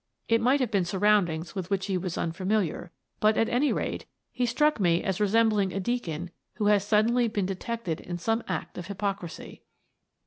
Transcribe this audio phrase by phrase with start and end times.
[0.27, 0.99] It might At "The Listening Pipes" 15 have been
[1.35, 5.19] surroundings with which he was un familiar, but, at any rate, he struck me as
[5.19, 9.61] resem bling a deacon who has suddenly been detected in some act of hypocrisy.